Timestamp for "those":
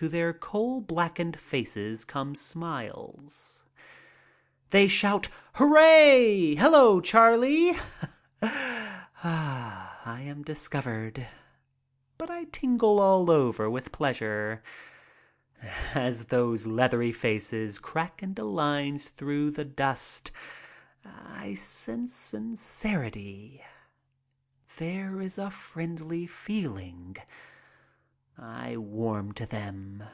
16.26-16.66